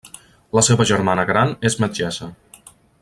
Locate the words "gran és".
1.33-1.77